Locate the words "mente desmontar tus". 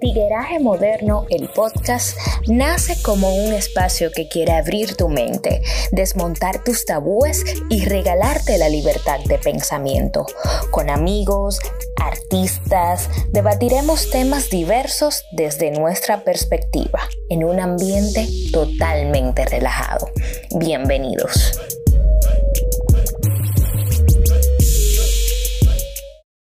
5.10-6.86